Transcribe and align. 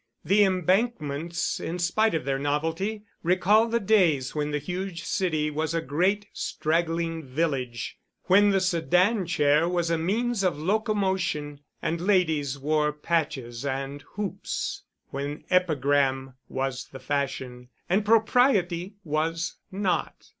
The 0.25 0.43
embankments, 0.43 1.59
in 1.59 1.77
spite 1.77 2.15
of 2.15 2.25
their 2.25 2.39
novelty, 2.39 3.03
recall 3.21 3.67
the 3.67 3.79
days 3.79 4.33
when 4.33 4.49
the 4.49 4.57
huge 4.57 5.03
city 5.03 5.51
was 5.51 5.75
a 5.75 5.79
great, 5.81 6.25
straggling 6.33 7.23
village, 7.27 7.99
when 8.23 8.49
the 8.49 8.61
sedan 8.61 9.27
chair 9.27 9.69
was 9.69 9.91
a 9.91 9.99
means 9.99 10.43
of 10.43 10.57
locomotion, 10.57 11.59
and 11.83 12.01
ladies 12.01 12.57
wore 12.57 12.91
patches 12.91 13.63
and 13.63 14.01
hoops; 14.13 14.81
when 15.11 15.43
epigram 15.51 16.33
was 16.49 16.85
the 16.87 16.99
fashion 16.99 17.69
and 17.87 18.03
propriety 18.03 18.95
was 19.03 19.57
not. 19.71 20.29